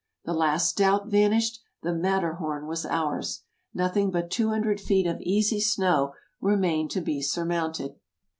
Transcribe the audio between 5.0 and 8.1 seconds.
of easy snow remained to be surmounted